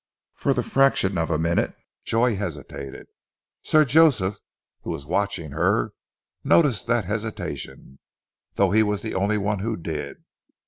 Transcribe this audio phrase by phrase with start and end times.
[0.33, 3.05] For the fraction of a minute Joy hesitated.
[3.61, 4.39] Sir Joseph,
[4.81, 5.93] who was watching her,
[6.43, 7.99] noticed that hesitation,
[8.55, 10.23] though he was the only one who did.